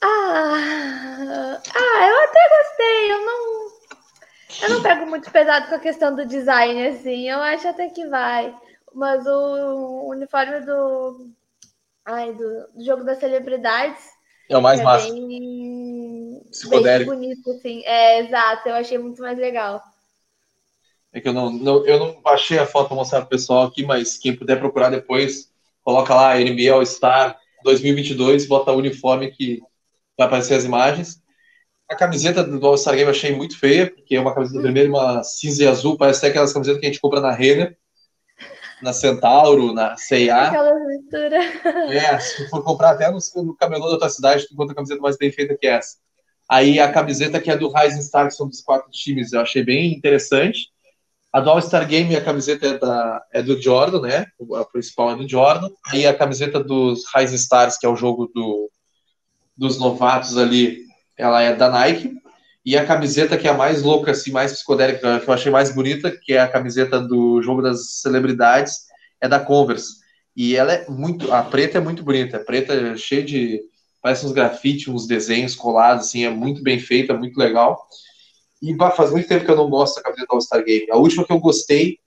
[0.00, 3.12] Ah, ah, eu até gostei.
[3.12, 3.70] Eu não,
[4.62, 7.28] eu não pego muito pesado com a questão do design, assim.
[7.28, 8.56] Eu acho até que vai.
[8.94, 11.30] Mas o uniforme do,
[12.04, 14.16] ai, do, do jogo das celebridades
[14.48, 15.10] é o mais é massa.
[15.10, 16.48] Bem,
[16.82, 17.82] bem bonito, assim.
[17.84, 18.68] É, exato.
[18.68, 19.82] Eu achei muito mais legal.
[21.16, 23.86] É que eu não, não, eu não baixei a foto para mostrar pro pessoal aqui,
[23.86, 25.50] mas quem puder procurar depois,
[25.82, 29.62] coloca lá NBA All Star 2022, bota o uniforme que
[30.14, 31.22] vai aparecer as imagens.
[31.88, 34.90] A camiseta do All Star Game eu achei muito feia, porque é uma camiseta vermelha,
[34.90, 37.78] uma cinza e azul, parece até aquelas camisetas que a gente compra na Renner.
[38.82, 40.48] na Centauro, na C&A.
[40.48, 41.38] Aquela mistura.
[41.94, 45.00] É, se for comprar até no, no camelô da tua cidade, tu encontra a camiseta
[45.00, 45.96] mais bem feita que essa.
[46.46, 49.64] Aí a camiseta que é do Rising Star, que são dos quatro times, eu achei
[49.64, 50.75] bem interessante.
[51.36, 54.24] A do All-Star Game, a camiseta é, da, é do Jordan, né?
[54.54, 55.68] A principal é do Jordan.
[55.92, 58.70] E a camiseta dos Rising Stars, que é o jogo do,
[59.54, 60.78] dos novatos ali,
[61.14, 62.10] ela é da Nike.
[62.64, 65.70] E a camiseta que é a mais louca, assim, mais psicodélica, que eu achei mais
[65.70, 68.86] bonita, que é a camiseta do jogo das celebridades,
[69.20, 69.96] é da Converse.
[70.34, 71.30] E ela é muito.
[71.34, 72.38] A preta é muito bonita.
[72.38, 73.60] A preta é cheia de.
[74.00, 77.86] Parece uns grafites, uns desenhos colados, assim, é muito bem feita, muito legal.
[78.62, 80.90] E bah, faz muito tempo que eu não gosto da camiseta do All-Star Game.
[80.90, 81.98] A última que eu gostei,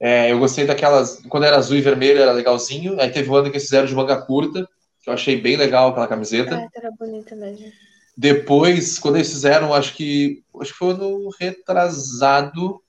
[0.00, 1.20] é, eu gostei daquelas.
[1.28, 3.00] Quando era azul e vermelho, era legalzinho.
[3.00, 4.68] Aí teve um ano que eles fizeram de manga curta,
[5.02, 6.56] que eu achei bem legal aquela camiseta.
[6.56, 7.70] Ah, era bonita mesmo.
[8.16, 12.82] Depois, quando eles fizeram, acho que acho que foi no retrasado,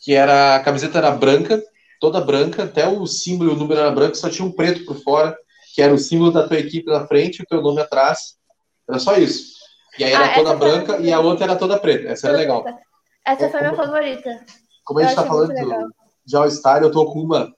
[0.00, 1.62] que era a camiseta era branca,
[2.00, 5.02] toda branca, até o símbolo e o número era branco, só tinha um preto por
[5.02, 5.36] fora,
[5.74, 8.36] que era o símbolo da tua equipe na frente e o teu nome atrás.
[8.88, 9.55] Era só isso.
[9.98, 12.08] E aí era Ah, toda branca foi- e a outra era toda preta.
[12.08, 12.64] Essa era legal.
[13.24, 14.44] Essa foi minha Como- favorita.
[14.84, 17.52] Como a gente Eu tá falando do, de All-Star, eu tô com uma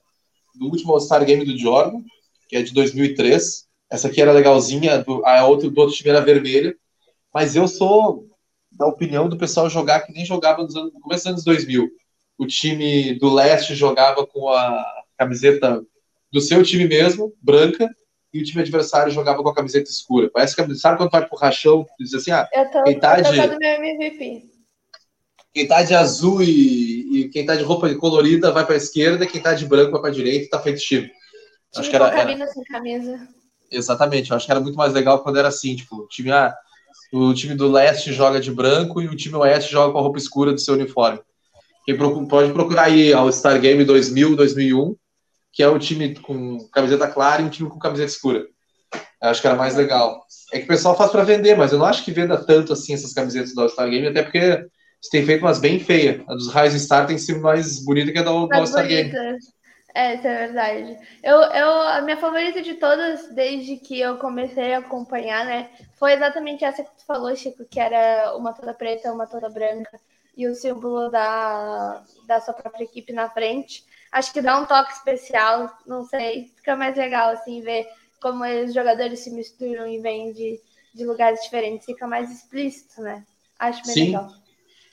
[0.55, 2.01] do último All-Star Game do Jordan,
[2.49, 3.67] que é de 2003.
[3.91, 6.75] Essa aqui era legalzinha, do, a outra do outro time era vermelha.
[7.35, 8.27] Mas eu sou
[8.73, 11.89] da opinião do pessoal jogar que nem jogava nos anos, no começo dos anos 2000.
[12.39, 14.85] O time do leste jogava com a
[15.19, 15.83] camiseta
[16.33, 17.89] do seu time mesmo, branca,
[18.33, 20.31] e o time adversário jogava com a camiseta escura.
[20.33, 23.25] Parece que sabe quando vai pro rachão, diz assim, ah, Eu tô, Quem tá eu
[23.25, 24.45] tô de- meu MVP.
[25.55, 29.41] quem tá de azul e, e quem tá de roupa colorida vai pra esquerda, quem
[29.41, 31.11] tá de branco vai pra direita e tá feito time.
[31.75, 33.29] Acho que era, era- sem camisa.
[33.71, 36.55] Exatamente, eu acho que era muito mais legal quando era assim, tipo, o time, ah,
[37.13, 40.19] o time do leste joga de branco e o time oeste joga com a roupa
[40.19, 41.21] escura do seu uniforme.
[41.85, 41.97] Quem
[42.29, 44.95] pode procurar aí ao Star Game 2000, 2001,
[45.59, 48.47] que é o time com camiseta clara e um time com camiseta escura.
[49.21, 50.25] Eu acho que era mais legal.
[50.53, 52.95] É que o pessoal faz para vender, mas eu não acho que venda tanto assim
[52.95, 54.69] essas camisetas do All-Star Game, até porque
[55.03, 56.23] você tem feito umas bem feias.
[56.29, 59.13] A dos Rising Star tem sido mais bonita que a Mais All-Star Game.
[59.97, 60.97] É, isso é verdade.
[61.25, 66.13] Eu, eu, a minha favorita de todas, desde que eu comecei a acompanhar, né, foi
[66.13, 69.99] exatamente essa que tu falou, Chico, que era uma toda preta, uma toda branca,
[70.37, 73.88] e o símbolo da, da sua própria equipe na frente.
[74.13, 77.87] Acho que dá um toque especial, não sei, fica mais legal, assim, ver
[78.21, 80.61] como os jogadores se misturam e vêm de,
[80.95, 83.25] de lugares diferentes, fica mais explícito, né?
[83.59, 84.07] Acho bem Sim.
[84.07, 84.29] legal.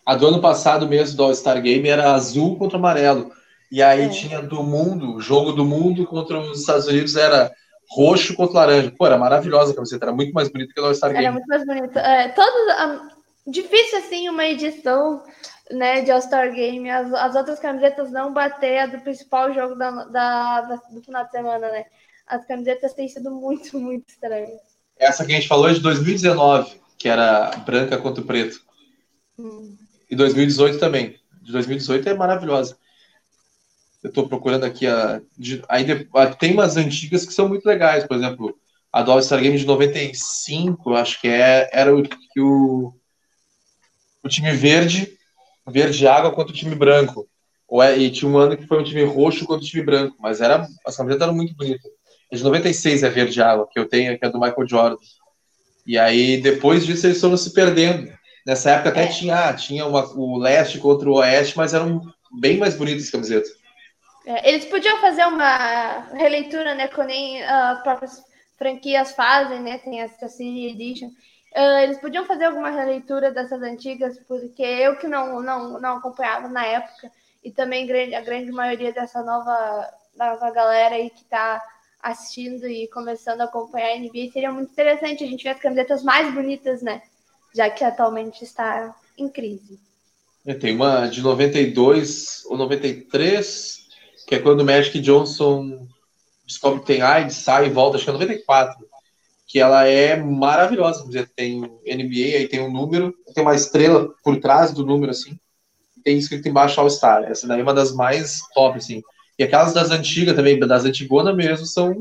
[0.06, 3.32] A do ano passado mesmo do All-Star Game era azul contra amarelo.
[3.72, 4.10] E aí É.
[4.10, 7.52] tinha do mundo, o jogo do mundo contra os Estados Unidos era
[7.90, 8.94] roxo contra laranja.
[8.96, 11.34] Pô, era maravilhosa a camiseta, era muito mais bonita que a do All-Star Era Game.
[11.34, 11.98] muito mais bonito.
[11.98, 13.08] É, todos, a-
[13.48, 15.24] difícil assim uma edição
[15.72, 19.92] né, de All-Star Game, as, as outras camisetas não bater a do principal jogo da,
[20.06, 21.86] da- da- do final de semana, né?
[22.28, 24.60] As camisetas têm sido muito, muito estranhas.
[24.98, 28.62] Essa que a gente falou é de 2019, que era branca contra preto.
[29.38, 29.76] Hum.
[30.10, 31.20] E 2018 também.
[31.42, 32.78] De 2018 é maravilhosa.
[34.04, 35.22] Eu tô procurando aqui a.
[35.38, 38.58] de- aí de- a- tem umas antigas que são muito legais, por exemplo,
[38.92, 42.94] a do All-Star Game de 95, eu acho que é, era o que o,
[44.24, 45.15] o time verde,
[45.68, 47.28] verde água contra o time branco.
[47.68, 50.16] Ou é, e tinha um ano que foi um time roxo contra o time branco,
[50.20, 51.92] mas era, as camisetas eram muito bonitas.
[52.32, 54.98] A de 96 é verde água, que eu tenho, que é do Michael Jordan.
[55.86, 58.12] E aí, depois disso, eles foram se perdendo.
[58.46, 59.08] Nessa época até É.
[59.08, 62.02] tinha, ah, tinha uma, o leste contra o oeste, mas eram
[62.40, 63.50] bem mais bonitas as camisetas.
[64.26, 66.88] É, eles podiam fazer uma releitura, né?
[66.88, 68.24] Que nem ah, as próprias
[68.58, 69.80] franquias fazem, né?
[69.80, 71.10] Tem essa City Edition.
[71.56, 76.50] Ah, eles podiam fazer alguma releitura dessas antigas, porque eu que não, não, não acompanhava
[76.50, 77.10] na época,
[77.42, 81.64] e também a grande maioria dessa nova, nova galera aí que está
[82.02, 86.04] assistindo e começando a acompanhar a NBA, seria muito interessante a gente ver as camisetas
[86.04, 87.02] mais bonitas, né?
[87.56, 89.80] Já que atualmente está em crise.
[90.46, 93.88] É, Tem uma de 92 ou 93,
[94.28, 95.88] que é quando o Magic Johnson
[96.46, 98.86] descobre que tem AIDS, sai e volta, acho que é 94.
[99.48, 101.04] Que ela é maravilhosa.
[101.04, 105.12] quer dizer, Tem NBA, aí tem um número, tem uma estrela por trás do número,
[105.12, 105.38] assim.
[105.98, 107.24] e Tem escrito embaixo All Star.
[107.24, 109.02] Essa daí é uma das mais top, assim.
[109.38, 111.94] E aquelas das antigas também, das antigonas mesmo, são,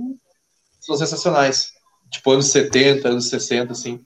[0.81, 1.73] são sensacionais.
[2.11, 4.01] Tipo, anos 70, anos 60, assim.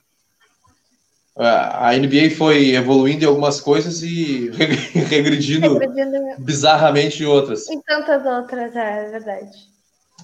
[1.35, 4.49] A NBA foi evoluindo em algumas coisas e
[5.07, 7.69] regredindo Acredito bizarramente em outras.
[7.69, 9.49] em tantas outras, é verdade.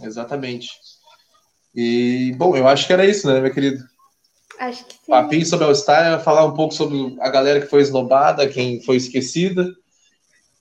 [0.03, 0.67] Exatamente.
[1.75, 3.83] E, bom, eu acho que era isso, né, meu querido?
[4.59, 4.99] Acho que sim.
[5.07, 9.75] Papinho sobre All-Star, falar um pouco sobre a galera que foi esnobada, quem foi esquecida.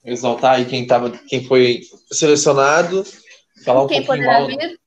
[0.03, 3.03] exaltar aí quem, tava, quem foi selecionado,
[3.63, 4.47] falar um Quem pouquinho mal.
[4.47, 4.79] vir?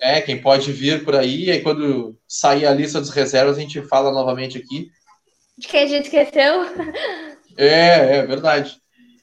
[0.00, 3.60] É, quem pode vir por aí, e aí quando sair a lista dos reservas, a
[3.60, 4.90] gente fala novamente aqui.
[5.58, 6.64] De quem a gente esqueceu?
[7.56, 8.76] É, é verdade.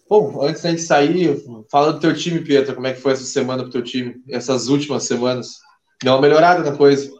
[0.09, 1.41] Bom, antes da gente sair,
[1.71, 4.15] fala do teu time, Pietro, como é que foi essa semana pro teu time?
[4.29, 5.53] Essas últimas semanas?
[6.03, 7.11] Deu uma melhorada na coisa.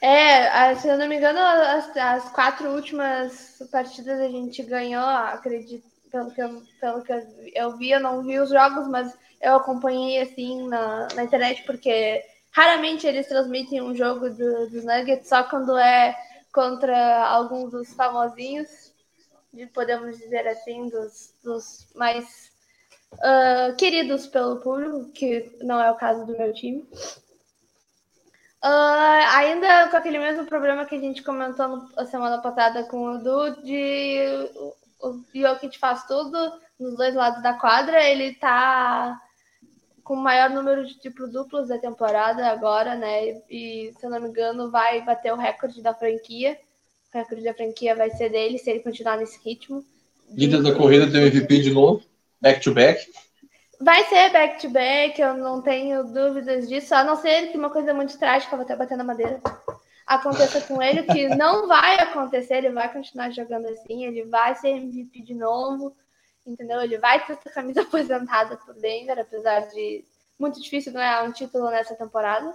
[0.00, 5.84] É, se eu não me engano, as, as quatro últimas partidas a gente ganhou, acredito,
[6.10, 7.12] pelo que, eu, pelo que
[7.54, 12.22] eu, vi, eu não vi os jogos, mas eu acompanhei assim na, na internet, porque
[12.52, 16.14] raramente eles transmitem um jogo do- dos Nuggets, só quando é
[16.52, 18.92] contra alguns dos famosinhos,
[19.52, 22.52] de- podemos dizer assim, dos, dos mais
[23.22, 26.86] ah, queridos pelo público, que não é o caso do meu time.
[28.66, 32.96] Ah, ainda com aquele mesmo problema que a gente comentou no- a semana passada com
[33.04, 34.18] o Edu, de
[35.02, 36.34] o, Jokic faz tudo
[36.80, 39.20] nos dois lados da quadra, ele tá
[40.02, 43.42] com o maior número de triplo duplos da temporada agora, né?
[43.50, 46.58] E se eu não me engano, vai bater o recorde da franquia.
[47.12, 49.84] O recorde da franquia vai ser dele se ele continuar nesse ritmo.
[50.30, 52.02] Líder da corrida tem o MVP de novo,
[52.40, 52.98] back to back.
[53.84, 58.18] Vai ser back-to-back, eu não tenho dúvidas disso, a não ser que uma coisa muito
[58.18, 59.42] trágica, vou até bater na madeira,
[60.06, 64.68] aconteça com ele, que não vai acontecer, ele vai continuar jogando assim, ele vai ser
[64.68, 65.94] MVP de novo,
[66.46, 66.80] entendeu?
[66.80, 70.02] Ele vai ter essa camisa aposentada por Denver, apesar de
[70.38, 72.54] muito difícil ganhar um título nessa temporada.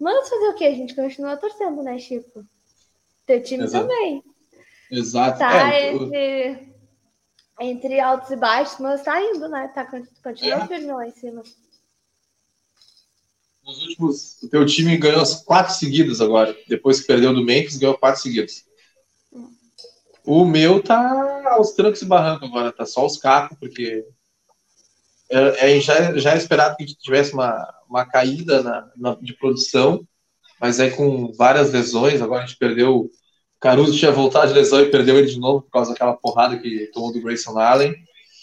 [0.00, 0.64] Mas fazer o que?
[0.64, 2.42] A gente continua torcendo, né, Chico?
[3.26, 3.86] Teu time Exato.
[3.86, 4.24] também.
[4.90, 5.38] Exato.
[5.38, 6.71] Tá É, o- entre,
[7.64, 9.68] entre altos e baixos, mas tá indo, né?
[9.74, 9.84] Tá,
[10.22, 10.66] continua É.
[10.66, 11.42] firme lá em cima.
[13.64, 16.56] nos últimos, o teu time ganhou as quatro seguidas agora.
[16.68, 18.64] Depois que perdeu do Memphis, ganhou quatro seguidas.
[20.24, 24.04] O meu tá aos trancos e barrancos agora, tá só os cacos, porque
[25.30, 29.14] é, é, já, já era esperado que a gente tivesse uma, uma caída na, na-
[29.14, 30.06] de produção,
[30.60, 33.10] mas aí com várias lesões, agora a gente perdeu.
[33.62, 36.90] Caruso tinha voltado de lesão e perdeu ele de novo por causa daquela porrada que
[36.92, 37.94] tomou do Grayson Allen.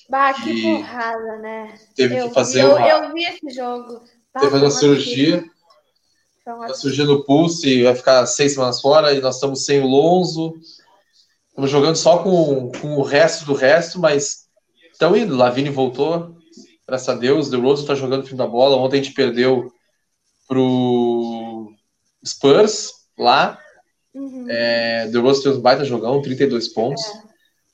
[0.10, 1.78] Bah, que E porrada, né?
[1.96, 4.02] Teve eu, que fazer eu, uma, eu vi esse jogo.
[4.34, 5.36] Bah, teve que fazer uma um cirurgia.
[5.36, 5.52] absurdo.
[6.44, 6.82] Foi um Tá absurdo.
[6.82, 10.56] surgindo o pulse, vai ficar seis semanas fora e nós estamos sem o Lonzo.
[11.50, 14.48] Estamos jogando só com, com o resto do resto, mas
[14.92, 15.36] estão indo.
[15.36, 16.36] Lavine voltou,
[16.88, 17.50] graças a Deus.
[17.50, 18.78] The Rose está jogando o fim da bola.
[18.78, 19.72] Ontem a gente perdeu
[20.48, 21.72] pro
[22.26, 23.60] Spurs lá.
[24.14, 24.46] Uhum.
[24.50, 27.04] É, The Rose fez um baita jogão, 32 pontos.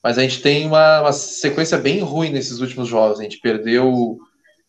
[0.02, 3.18] Mas a gente tem uma, uma sequência bem ruim nesses últimos jogos.
[3.18, 4.18] A gente perdeu.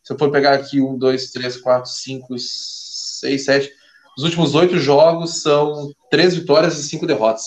[0.04, 3.72] Se eu for pegar aqui, um, dois, três, quatro, cinco, seis, sete.
[4.18, 7.44] Os últimos oito jogos são três vitórias e cinco derrotas.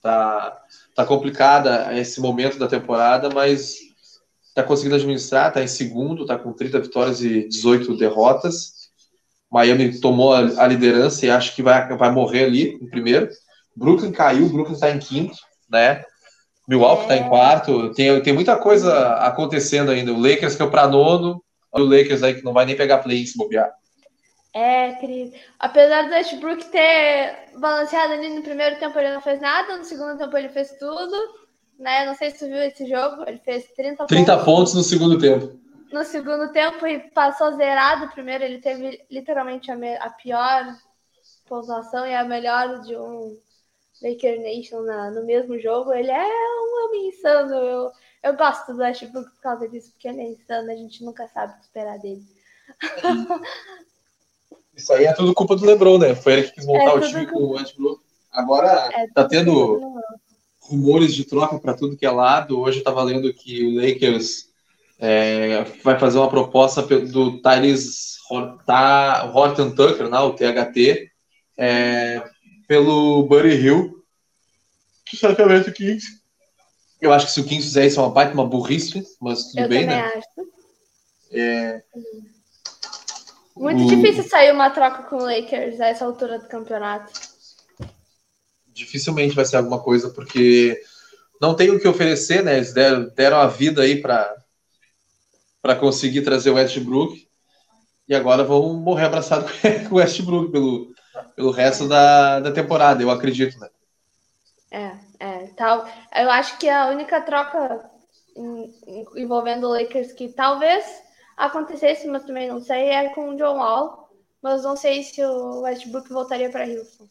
[0.00, 0.58] Tá,
[0.94, 3.76] tá complicada esse momento da temporada, mas
[4.54, 8.81] tá conseguindo administrar, tá em segundo, tá com 30 vitórias e 18 derrotas.
[9.52, 13.28] Miami tomou a, liderança e acho que vai, vai morrer ali em primeiro.
[13.76, 15.36] Brooklyn caiu, Brooklyn está em quinto,
[15.70, 16.02] né?
[16.66, 17.92] Milwaukee está em quarto.
[17.92, 20.12] Tem, tem muita coisa acontecendo ainda.
[20.12, 21.42] O Lakers caiu para nono.
[21.70, 23.70] Olha o Lakers aí que não vai nem pegar play se bobear.
[24.54, 25.32] É, querido.
[25.58, 29.76] Apesar do Westbrook ter balanceado ali no primeiro tempo, ele não fez nada.
[29.76, 31.16] No segundo tempo, ele fez tudo.
[31.78, 32.06] Né?
[32.06, 33.24] Não sei se tu viu esse jogo.
[33.26, 35.58] Ele fez 30, 30 pontos no segundo tempo.
[35.92, 38.10] No segundo tempo e passou zerado.
[38.12, 40.76] Primeiro, ele teve literalmente a, me- a pior
[41.48, 43.38] pontuação e a melhor de um
[44.02, 45.92] Laker Nation na- no mesmo jogo.
[45.92, 47.54] Ele é um homem insano.
[47.54, 50.70] Eu, eu gosto do Westbrook por causa disso, porque ele é insano.
[50.70, 52.22] A gente nunca sabe o que esperar dele.
[54.76, 56.14] Isso aí é tudo culpa do LeBron, né?
[56.14, 58.02] Foi ele que quis montar É o time com o Westbrook.
[58.30, 59.78] Agora É, tá tendo
[60.60, 62.58] rumores de troca para tudo que é lado.
[62.60, 64.51] Hoje eu tava lendo que o Lakers
[65.02, 67.42] é, vai fazer uma proposta do
[68.64, 71.10] Ta- Horton Tucker, né, o THT,
[71.58, 72.22] é,
[72.68, 74.02] pelo Buddy Hill.
[75.04, 76.06] Que certamente o Kings.
[77.00, 79.62] Eu acho que se o Kings fizer isso é uma baita, uma burrice, mas tudo
[79.62, 80.00] Eu bem, né?
[80.00, 80.48] acho.
[81.32, 81.82] É,
[83.56, 87.12] Muito O- difícil sair uma troca com o Lakers a essa altura do campeonato.
[88.68, 90.80] dificilmente vai ser alguma coisa, porque
[91.40, 92.56] não tem o que oferecer, né?
[92.56, 94.34] Eles deram, deram a vida aí para
[95.62, 97.28] para conseguir trazer o Westbrook
[98.08, 99.46] e agora vão morrer abraçado
[99.88, 100.92] com o Westbrook pelo,
[101.36, 103.70] pelo resto da, da temporada, eu acredito, né?
[104.70, 105.86] É, é, tal.
[106.14, 107.90] Eu acho que a única troca
[109.14, 110.84] envolvendo o Lakers que talvez
[111.36, 114.08] acontecesse, mas também não sei, é com o John Wall.
[114.42, 117.06] Mas não sei se o Westbrook voltaria para Houston.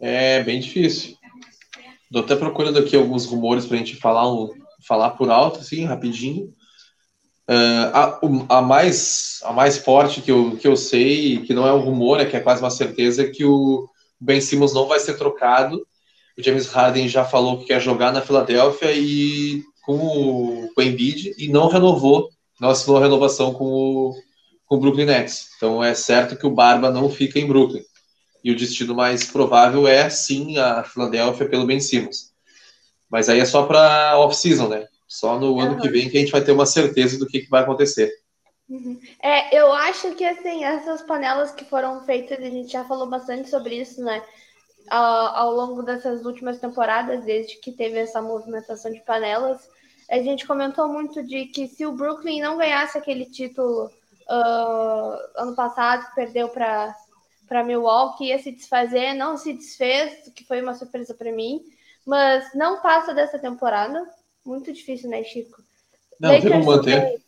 [0.00, 1.16] É bem difícil.
[2.04, 4.52] Estou até procurando aqui alguns rumores para a gente falar, um,
[4.86, 6.52] falar por alto, assim, rapidinho.
[7.48, 8.20] Uh, a,
[8.58, 12.20] a, mais, a mais forte que eu, que eu sei, que não é um rumor,
[12.20, 13.86] é que é quase uma certeza, é que o
[14.20, 15.86] Ben Simmons não vai ser trocado.
[16.38, 20.82] O James Harden já falou que quer jogar na Filadélfia e com o, com o
[20.82, 22.30] Embiid e não renovou,
[22.60, 24.14] não assinou a renovação com o,
[24.66, 25.48] com o Brooklyn Nets.
[25.56, 27.82] Então é certo que o Barba não fica em Brooklyn.
[28.42, 32.33] E o destino mais provável é sim a Filadélfia pelo Ben Simmons.
[33.14, 34.88] Mas aí é só para off-season, né?
[35.06, 37.48] Só no ano que vem que a gente vai ter uma certeza do que, que
[37.48, 38.12] vai acontecer.
[38.68, 38.98] Uhum.
[39.22, 43.48] É, eu acho que assim, essas panelas que foram feitas, a gente já falou bastante
[43.48, 44.20] sobre isso, né?
[44.90, 49.60] Ao, ao longo dessas últimas temporadas, desde que teve essa movimentação de panelas,
[50.10, 53.84] a gente comentou muito de que se o Brooklyn não ganhasse aquele título
[54.28, 56.92] uh, ano passado, perdeu para
[57.46, 61.60] para Milwaukee, ia se desfazer, não se desfez, que foi uma surpresa para mim,
[62.04, 64.06] mas não passa dessa temporada
[64.44, 65.62] muito difícil, né, Chico?
[66.20, 67.00] Não, Lakers manter.
[67.00, 67.24] Também,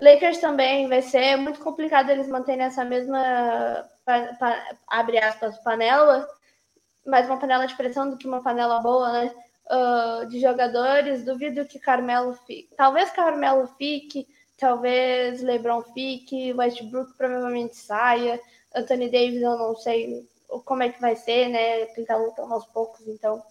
[0.00, 6.26] Lakers também vai ser muito complicado eles manterem essa mesma, pa, pa, abre aspas, panela,
[7.06, 9.34] mais uma panela de pressão do que uma panela boa, né?
[9.70, 11.24] Uh, de jogadores.
[11.24, 12.68] Duvido que Carmelo fique.
[12.76, 14.26] Talvez Carmelo fique,
[14.58, 18.40] talvez LeBron fique, Westbrook provavelmente saia.
[18.74, 20.26] Anthony Davis, eu não sei
[20.64, 21.82] como é que vai ser, né?
[21.82, 23.42] Ele tá lutando aos poucos, então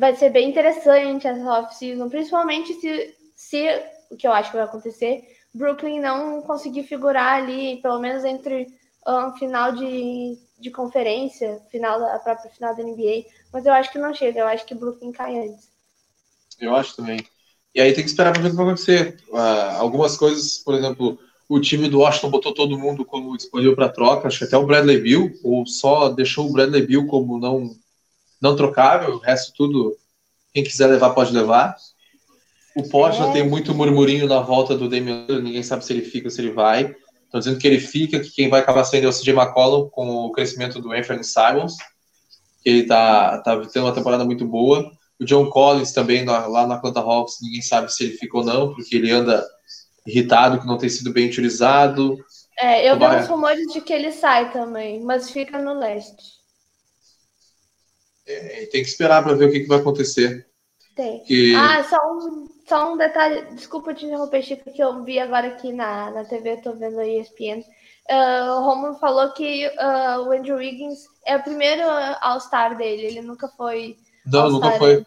[0.00, 3.66] vai ser bem interessante essa off-season, principalmente se, se
[4.10, 5.22] o que eu acho que vai acontecer,
[5.52, 8.66] Brooklyn não conseguir figurar ali, pelo menos entre
[9.06, 13.98] um, final de, de conferência, final a própria final da NBA, mas eu acho que
[13.98, 15.68] não chega, eu acho que Brooklyn cai antes.
[16.58, 17.20] Eu acho também.
[17.74, 19.18] E aí tem que esperar para ver o que vai acontecer.
[19.28, 23.90] Uh, algumas coisas, por exemplo, o time do Washington botou todo mundo como disponível para
[23.90, 27.70] troca, acho que até o Bradley Bill, ou só deixou o Bradley Bill como não
[28.40, 29.96] não trocável, o resto tudo,
[30.52, 31.76] quem quiser levar pode levar.
[32.76, 33.32] O Portland é.
[33.32, 36.52] tem muito murmurinho na volta do Damian ninguém sabe se ele fica ou se ele
[36.52, 36.94] vai.
[37.24, 40.08] Estão dizendo que ele fica, que quem vai acabar sendo é o CJ McCollum com
[40.26, 41.76] o crescimento do Anthony Simons,
[42.62, 44.90] que ele tá, tá tendo uma temporada muito boa.
[45.20, 48.74] O John Collins também, lá na Atlanta Hawks, ninguém sabe se ele fica ou não,
[48.74, 49.46] porque ele anda
[50.06, 52.16] irritado que não tem sido bem utilizado.
[52.58, 56.39] É, eu vi uns rumores de que ele sai também, mas fica no leste.
[58.30, 60.46] É, tem que esperar para ver o que, que, vai acontecer.
[60.94, 61.22] Tem.
[61.24, 61.54] Que...
[61.54, 65.72] Ah, só um, só um detalhe, desculpa te interromper, Chico, que eu vi agora aqui
[65.72, 67.64] na, na TV, tô vendo a ESPN.
[68.08, 71.82] Uh, o Romulo falou que uh, o Andrew Wiggins é o primeiro
[72.20, 73.96] All-Star dele, ele nunca foi.
[74.26, 75.06] Não, nunca foi.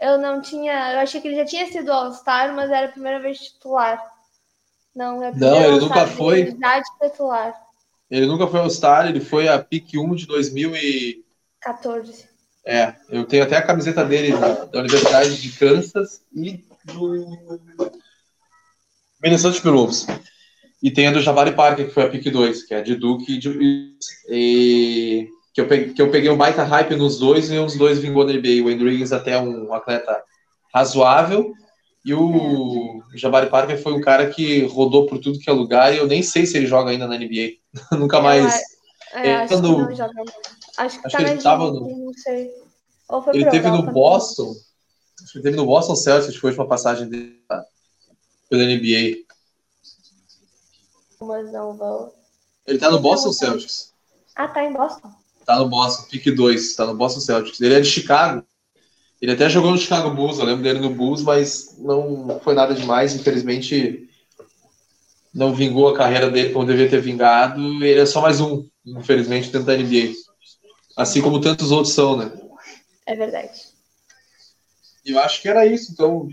[0.00, 0.94] Eu não tinha.
[0.94, 4.02] Eu achei que ele já tinha sido All-Star, mas era a primeira vez titular.
[4.94, 6.54] Não, é Não, ele nunca foi.
[7.00, 7.54] titular.
[8.10, 12.28] Ele nunca foi All-Star, ele foi a pick 1 de 2014.
[12.64, 17.58] É, eu tenho até a camiseta dele da, da Universidade de Kansas e do
[19.22, 20.06] Minnesota Timberwolves.
[20.82, 23.32] E tem a do Javari Parker, que foi a pick 2, que é de Duke
[23.32, 23.96] e, de,
[24.28, 27.98] e que, eu peguei, que eu peguei um baita hype nos dois e os dois
[27.98, 28.64] vingou na NBA.
[28.64, 30.22] O Andrew Wiggins até um atleta
[30.74, 31.52] razoável
[32.04, 35.98] e o Jabari Parker foi um cara que rodou por tudo que é lugar e
[35.98, 37.58] eu nem sei se ele joga ainda na NBA.
[37.96, 38.60] Nunca mais.
[39.14, 40.22] É, é, acho, que não joga
[40.78, 41.80] acho que, acho tá que ele tava no...
[41.80, 42.50] não sei.
[43.34, 44.54] ele teve no Boston.
[45.22, 47.38] Acho que ele teve no Boston Celtics, foi uma passagem dele
[48.48, 49.24] pela NBA.
[51.20, 52.14] Mas não vou.
[52.66, 53.92] Ele tá no Boston Celtics.
[54.34, 55.10] Ah, tá em Boston.
[55.44, 57.60] Tá no Boston, pick 2, tá no Boston Celtics.
[57.60, 58.44] Ele é de Chicago.
[59.20, 62.74] Ele até jogou no Chicago Bulls, eu lembro dele no Bulls, mas não foi nada
[62.74, 63.14] demais.
[63.14, 64.08] Infelizmente,
[65.32, 67.60] não vingou a carreira dele como devia ter vingado.
[67.84, 70.12] Ele é só mais um, infelizmente, dentro da NBA.
[70.96, 72.32] Assim como tantos outros são, né?
[73.06, 73.60] É verdade.
[75.04, 75.92] Eu acho que era isso.
[75.92, 76.28] Então,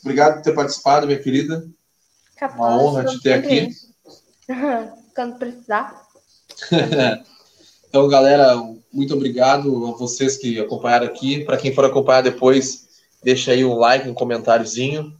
[0.00, 1.66] obrigado por ter participado, minha querida.
[2.36, 3.68] Capaz, Uma honra te ter aqui.
[5.14, 6.06] Quando precisar.
[7.88, 8.54] então, galera,
[8.92, 11.44] muito obrigado a vocês que acompanharam aqui.
[11.44, 12.86] Para quem for acompanhar depois,
[13.22, 15.16] deixa aí um like, um comentáriozinho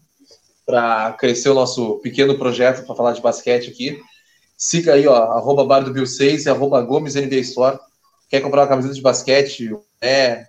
[0.66, 4.00] para crescer o nosso pequeno projeto para falar de basquete aqui.
[4.56, 7.78] Siga aí, ó, arroba bar do Bill 6 e arroba Gomes NBA Store.
[8.28, 9.70] Quer comprar uma camiseta de basquete,
[10.02, 10.46] né,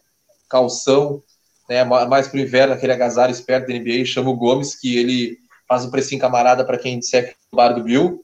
[0.50, 1.22] calção,
[1.70, 5.38] né, mais para o inverno, aquele agasalho esperto da NBA, chama o Gomes, que ele
[5.68, 8.24] faz um precinho camarada para quem disser que é o bar do Bill.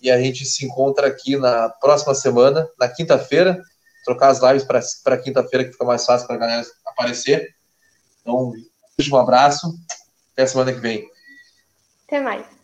[0.00, 3.62] E a gente se encontra aqui na próxima semana, na quinta-feira,
[4.04, 4.64] trocar as lives
[5.02, 7.54] para quinta-feira, que fica mais fácil para a galera aparecer.
[8.20, 8.52] Então,
[9.10, 9.74] um abraço.
[10.32, 11.08] Até semana que vem.
[12.06, 12.63] Até mais.